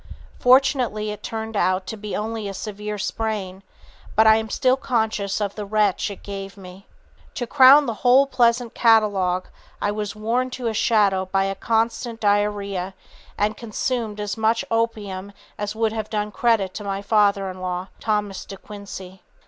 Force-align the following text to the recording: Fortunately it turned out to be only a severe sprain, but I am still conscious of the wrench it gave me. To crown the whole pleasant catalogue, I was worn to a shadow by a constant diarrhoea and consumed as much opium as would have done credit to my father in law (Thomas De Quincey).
Fortunately 0.39 1.11
it 1.11 1.21
turned 1.21 1.55
out 1.55 1.85
to 1.85 1.95
be 1.95 2.15
only 2.17 2.47
a 2.47 2.55
severe 2.55 2.97
sprain, 2.97 3.61
but 4.15 4.25
I 4.25 4.37
am 4.37 4.49
still 4.49 4.75
conscious 4.75 5.39
of 5.39 5.53
the 5.53 5.63
wrench 5.63 6.09
it 6.09 6.23
gave 6.23 6.57
me. 6.57 6.87
To 7.35 7.45
crown 7.45 7.85
the 7.85 7.93
whole 8.01 8.25
pleasant 8.25 8.73
catalogue, 8.73 9.47
I 9.79 9.91
was 9.91 10.15
worn 10.15 10.49
to 10.57 10.65
a 10.65 10.73
shadow 10.73 11.27
by 11.27 11.43
a 11.43 11.53
constant 11.53 12.19
diarrhoea 12.19 12.95
and 13.37 13.55
consumed 13.55 14.19
as 14.19 14.37
much 14.37 14.65
opium 14.71 15.33
as 15.59 15.75
would 15.75 15.93
have 15.93 16.09
done 16.09 16.31
credit 16.31 16.73
to 16.73 16.83
my 16.83 17.03
father 17.03 17.47
in 17.51 17.61
law 17.61 17.89
(Thomas 17.99 18.43
De 18.45 18.57
Quincey). 18.57 19.21